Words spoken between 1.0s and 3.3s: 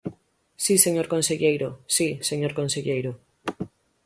conselleiro, si, señor conselleiro.